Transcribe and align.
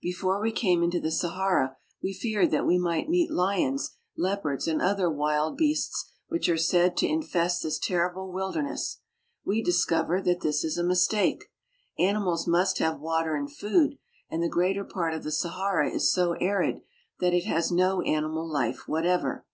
Before 0.00 0.40
we 0.40 0.52
came 0.52 0.84
into 0.84 1.00
the 1.00 1.10
Sahara 1.10 1.76
we 2.00 2.16
beared 2.22 2.52
that 2.52 2.64
we 2.64 2.78
might 2.78 3.08
Vineet 3.08 3.30
lions, 3.32 3.96
leopards, 4.16 4.66
ft,,,.,, 4.68 4.74
Arabs 4.78 4.78
oi 4.78 4.78
Tripoli. 4.78 4.78
■and 4.78 4.78
the 4.78 4.90
other 4.94 5.10
wild 5.10 5.58
r1>easts 5.58 6.04
which 6.28 6.48
are 6.48 6.56
said 6.56 6.96
to 6.98 7.08
infest 7.08 7.64
this 7.64 7.80
terrible 7.80 8.30
wilderness. 8.32 9.00
We 9.44 9.60
discover 9.60 10.22
that 10.22 10.40
this 10.40 10.62
is 10.62 10.78
a 10.78 10.84
mistake. 10.84 11.46
Animals 11.98 12.46
must 12.46 12.78
have 12.78 13.00
water 13.00 13.34
and 13.34 13.50
food, 13.52 13.98
and 14.30 14.40
the 14.40 14.48
greater 14.48 14.84
part 14.84 15.14
of 15.14 15.24
the 15.24 15.32
Sahara 15.32 15.90
is 15.90 16.12
so 16.12 16.34
arid 16.40 16.82
that 17.18 17.34
it 17.34 17.46
has 17.46 17.72
no 17.72 18.02
animal 18.02 18.48
Ufe 18.52 18.86
whatever. 18.86 19.46